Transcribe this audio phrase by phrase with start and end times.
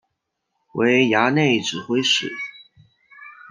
[0.73, 2.31] 为衙内指挥使。